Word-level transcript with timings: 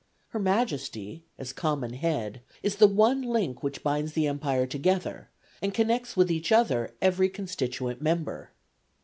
Her 0.29 0.39
Majesty, 0.39 1.25
as 1.37 1.53
common 1.53 1.93
head, 1.93 2.41
is 2.63 2.77
the 2.77 2.87
one 2.87 3.21
link 3.21 3.61
which 3.61 3.83
binds 3.83 4.13
the 4.13 4.25
empire 4.25 4.65
together 4.65 5.29
and 5.61 5.75
connects 5.75 6.17
with 6.17 6.31
each 6.31 6.51
other 6.51 6.95
every 7.03 7.29
constituent 7.29 8.01
member. 8.01 8.49